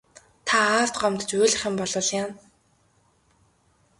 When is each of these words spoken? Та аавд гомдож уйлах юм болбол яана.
Та 0.47 0.55
аавд 0.75 0.95
гомдож 1.01 1.31
уйлах 1.35 1.63
юм 1.69 1.75
болбол 1.77 2.07
яана. 2.19 2.35